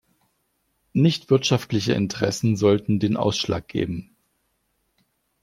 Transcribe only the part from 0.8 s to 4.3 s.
Nicht wirtschaftliche Interessen sollten den Ausschlag geben.